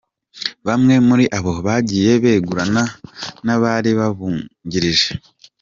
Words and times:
Bamwe 0.67 0.95
muri 1.07 1.25
abo 1.37 1.53
bagiye 1.67 2.11
begurana 2.23 2.83
n’abari 3.45 3.91
babungirije. 3.99 5.09